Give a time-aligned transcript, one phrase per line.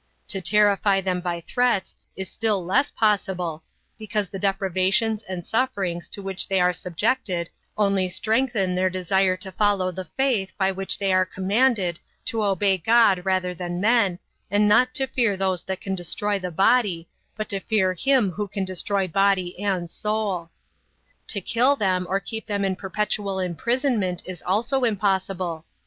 [0.29, 3.61] To terrify them by threats is still less possible,
[3.99, 9.51] because the deprivations and sufferings to which they are subjected only strengthen their desire to
[9.51, 14.17] follow the faith by which they are commanded: to obey God rather than men,
[14.49, 17.07] and not to fear those who can destroy the body,
[17.37, 20.49] but to fear him who can destroy body and soul.
[21.27, 25.63] To kill them or keep them in perpetual imprisonment is also impossible.